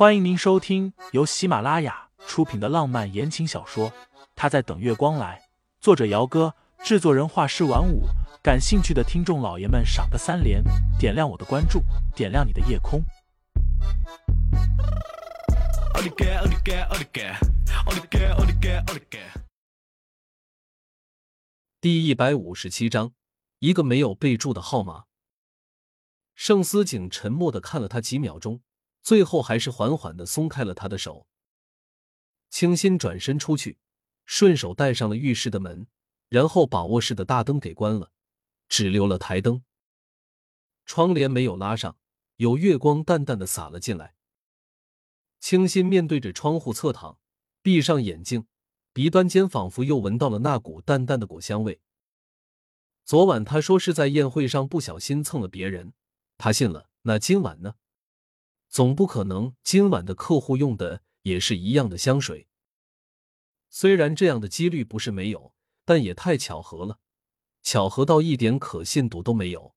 [0.00, 3.90] 欢迎您收听由喜马拉雅出品的浪漫言情小说
[4.34, 5.38] 《他在等月光来》，
[5.78, 8.04] 作者：姚哥，制作人：画师晚舞。
[8.42, 10.64] 感兴趣的听众老爷们，赏个三连，
[10.98, 11.82] 点亮我的关注，
[12.16, 13.04] 点亮你的夜空。
[21.78, 23.12] 第一百五十七章，
[23.58, 25.04] 一个没有备注的号码。
[26.34, 28.62] 盛思景沉默的看了他几秒钟。
[29.02, 31.26] 最后还是缓缓的松开了他的手，
[32.50, 33.78] 清新转身出去，
[34.26, 35.86] 顺手带上了浴室的门，
[36.28, 38.12] 然后把卧室的大灯给关了，
[38.68, 39.62] 只留了台灯。
[40.84, 41.96] 窗帘没有拉上，
[42.36, 44.14] 有月光淡淡的洒了进来。
[45.40, 47.18] 清新面对着窗户侧躺，
[47.62, 48.46] 闭上眼睛，
[48.92, 51.80] 鼻端间仿佛又闻到了那股淡淡的果香味。
[53.04, 55.94] 昨晚他说是在宴会上不小心蹭了别人，
[56.36, 56.90] 他信了。
[57.02, 57.76] 那今晚呢？
[58.70, 62.46] 总不可能今晚的客户用的也是一样的香水。
[63.68, 65.52] 虽然这样的几率不是没有，
[65.84, 67.00] 但也太巧合了，
[67.62, 69.74] 巧合到一点可信度都没有。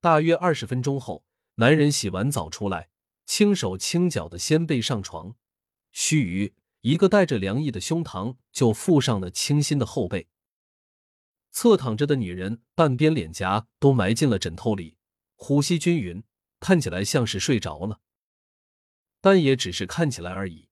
[0.00, 2.90] 大约二十分钟后，男人洗完澡出来，
[3.24, 5.36] 轻手轻脚的掀被上床，
[5.92, 10.28] 须臾，一个带着凉意的胸膛就附上了清新的后背。
[11.52, 14.98] 侧躺着的女人半边脸颊都埋进了枕头里，
[15.36, 16.24] 呼吸均匀。
[16.60, 18.00] 看起来像是睡着了，
[19.20, 20.68] 但也只是看起来而已。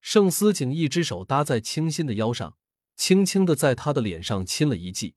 [0.00, 2.56] 盛思景一只手搭在清新的腰上，
[2.96, 5.16] 轻轻的在他的脸上亲了一记，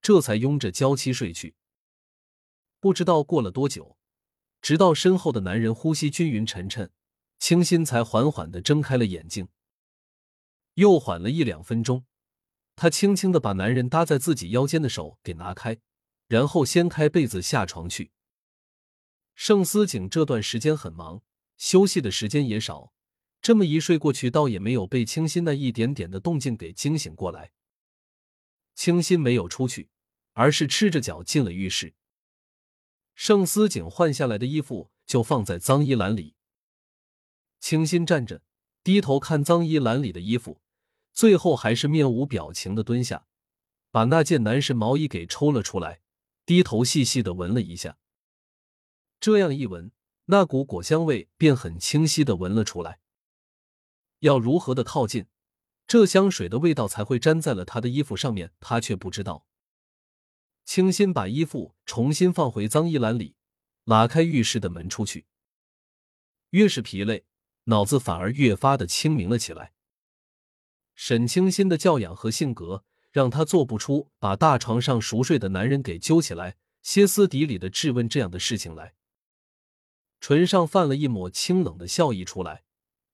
[0.00, 1.56] 这才拥着娇妻睡去。
[2.78, 3.98] 不知道过了多久，
[4.62, 6.90] 直到身后的男人呼吸均匀沉沉，
[7.38, 9.48] 清新才缓缓的睁开了眼睛。
[10.74, 12.06] 又缓了一两分钟，
[12.76, 15.78] 他轻轻的把男人搭在自己腰间的手给拿开，
[16.28, 18.12] 然后掀开被子下床去。
[19.50, 21.22] 盛思景这段时间很忙，
[21.56, 22.92] 休息的时间也少。
[23.42, 27.50] 这么一睡过去，倒也没有被清新那一点点的动静给惊醒过来。
[28.76, 29.90] 清新没有出去，
[30.34, 31.94] 而是赤着脚进了浴室。
[33.16, 36.36] 盛思景换下来的衣服就放在脏衣篮里。
[37.58, 38.42] 清新站着，
[38.84, 40.60] 低头看脏衣篮里的衣服，
[41.12, 43.26] 最后还是面无表情的蹲下，
[43.90, 46.02] 把那件男士毛衣给抽了出来，
[46.46, 47.96] 低头细细的闻了一下。
[49.20, 49.92] 这样一闻，
[50.26, 53.00] 那股果香味便很清晰的闻了出来。
[54.20, 55.26] 要如何的靠近，
[55.86, 59.46] 这香水的味道才会粘在了他的衣服上面，他却不知道。
[60.64, 63.34] 清新把衣服重新放回脏衣篮里，
[63.84, 65.26] 拉开浴室的门出去。
[66.50, 67.26] 越是疲累，
[67.64, 69.72] 脑子反而越发的清明了起来。
[70.94, 78.94] 沈清新的教养和性格，让他做不出把大床上熟睡的男人给揪起来，歇斯底里的质问这样的事情来。
[80.20, 82.62] 唇上泛了一抹清冷的笑意出来，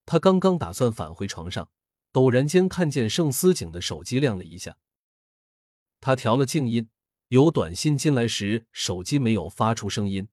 [0.04, 1.70] 他刚刚打算返回床上，
[2.12, 4.76] 陡然间看见盛思景的手机亮了一下。
[6.00, 6.90] 他调了静音，
[7.28, 10.28] 有短信进来时，手机没有发出声音。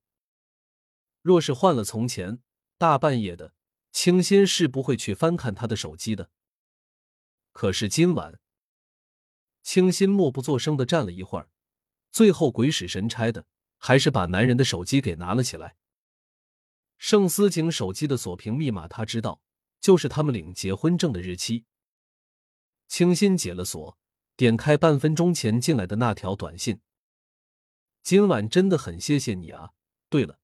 [1.22, 2.40] 若是换了从前，
[2.78, 3.54] 大半夜的，
[3.92, 6.32] 清新是不会去翻看他的手机的。
[7.52, 8.40] 可是今晚，
[9.62, 11.50] 清新默不作声的站了一会儿，
[12.12, 13.46] 最后鬼使神差的，
[13.78, 15.78] 还是把男人的手机给拿了起来。
[17.04, 19.42] 盛思景手机的锁屏密码他知道，
[19.82, 21.66] 就是他们领结婚证的日期。
[22.88, 23.98] 清新解了锁，
[24.38, 26.80] 点开半分钟前进来的那条短信
[28.04, 29.72] ：“今晚真的很谢谢你啊！
[30.08, 30.40] 对了，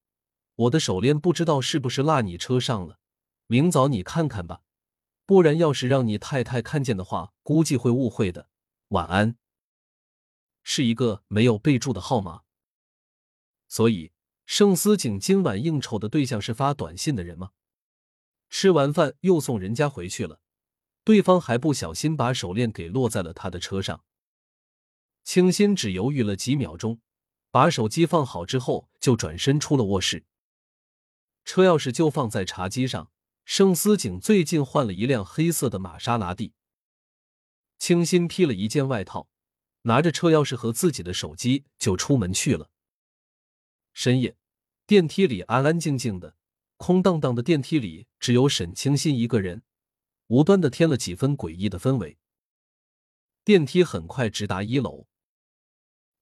[0.55, 2.99] 我的手链不知道是不是落你车上了，
[3.47, 4.63] 明早你看看吧，
[5.25, 8.49] 不然要是让你太太看见的话，估计会误会的。
[8.89, 9.37] 晚安。”
[10.61, 12.41] 是一个没有备注的号码，
[13.69, 14.11] 所以。
[14.51, 17.51] 盛思景今晚应酬的对象是发短信的人吗？
[18.49, 20.41] 吃完饭又送人家回去了，
[21.03, 24.03] 对方还不小心把手链给落在了他的车上。
[25.23, 26.99] 清新只犹豫了几秒钟，
[27.51, 30.25] 把手机放好之后就转身出了卧室。
[31.45, 33.11] 车钥匙就放在茶几上。
[33.45, 36.53] 盛思景最近换了一辆黑色的玛莎拉蒂。
[37.77, 39.29] 清新披了一件外套，
[39.83, 42.71] 拿着车钥匙和自己的手机就出门去了。
[43.93, 44.37] 深夜。
[44.85, 46.35] 电梯里安安静静的，
[46.77, 49.61] 空荡荡的电梯里只有沈清新一个人，
[50.27, 52.17] 无端的添了几分诡异的氛围。
[53.43, 55.05] 电梯很快直达一楼，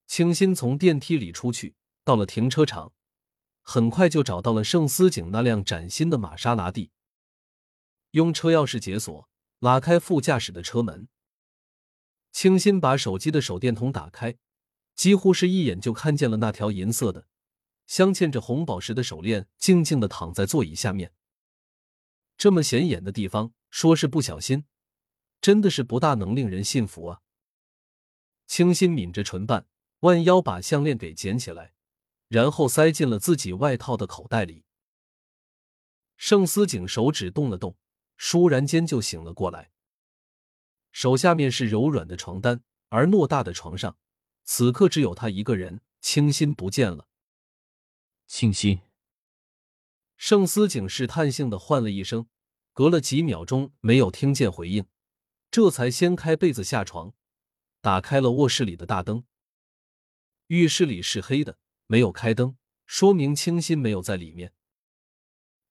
[0.05, 2.91] 清新从电梯里出去，到了停车场，
[3.61, 6.91] 很快就找到了盛思景那辆崭新的玛莎拉蒂，
[8.11, 9.29] 用车钥匙解锁，
[9.59, 11.07] 拉开副驾驶的车门。
[12.33, 14.37] 清新把手机的手电筒打开，
[14.93, 17.27] 几乎是一眼就看见了那条银色的。
[17.87, 21.13] 镶嵌着红宝石的手链静静的躺在座椅下面。
[22.37, 24.65] 这么显眼的地方，说是不小心，
[25.41, 27.21] 真的是不大能令人信服啊。
[28.45, 29.65] 清新抿着唇瓣，
[30.01, 31.73] 弯腰把项链给捡起来，
[32.27, 34.65] 然后塞进了自己外套的口袋里。
[36.17, 37.77] 盛思景手指动了动，
[38.17, 39.71] 倏然间就醒了过来。
[40.91, 43.97] 手下面是柔软的床单，而偌大的床上，
[44.43, 45.81] 此刻只有他一个人。
[45.99, 47.07] 清新不见了。
[48.27, 48.81] 清新。
[50.17, 52.27] 盛思景试探性的唤了一声，
[52.73, 54.85] 隔了几秒钟没有听见回应，
[55.49, 57.13] 这才掀开被子下床，
[57.81, 59.23] 打开了卧室里的大灯。
[60.47, 61.57] 浴室里是黑的，
[61.87, 64.53] 没有开灯，说明清新没有在里面。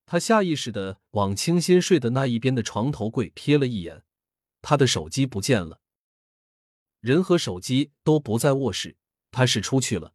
[0.05, 4.05] 他下意识的往清新睡的那一边的床头柜瞥了一眼，
[4.63, 5.81] 他的手机不见了，
[7.01, 8.97] 人和手机都不在卧室，
[9.31, 10.15] 他是出去了。